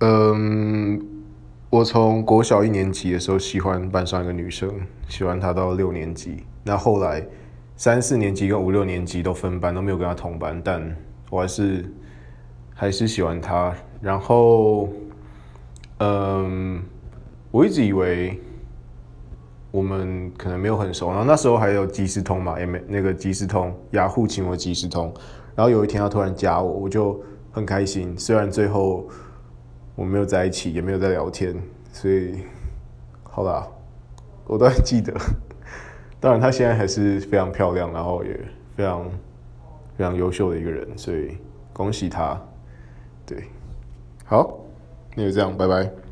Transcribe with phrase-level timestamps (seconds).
[0.00, 1.00] 嗯，
[1.70, 4.70] 我从国小一年级的时候喜欢班上一个女生，
[5.08, 6.44] 喜欢她到六年级。
[6.64, 7.24] 那后来
[7.76, 10.96] 三四年级跟五六年级都分班，都没有跟她同班，但
[11.30, 11.84] 我还是
[12.74, 13.72] 还是喜欢她。
[14.00, 14.88] 然后，
[15.98, 16.82] 嗯，
[17.50, 18.38] 我一直以为
[19.70, 21.08] 我们可能没有很熟。
[21.08, 25.14] 然后那时候还有即时通嘛，也没那个即时通，雅虎请我即时通。
[25.54, 27.18] 然后有一天他突然加我，我就
[27.50, 28.14] 很开心。
[28.18, 29.08] 虽然最后
[29.94, 31.54] 我没有在一起，也没有在聊天，
[31.92, 32.44] 所以
[33.22, 33.66] 好啦，
[34.46, 35.14] 我都还记得。
[36.20, 38.30] 当然，她现在还是非常漂亮，然后也
[38.76, 39.04] 非常
[39.96, 41.36] 非常优秀的一个人，所以
[41.72, 42.40] 恭喜她。
[43.26, 43.44] 对，
[44.24, 44.60] 好，
[45.14, 46.03] 那就这样，拜拜。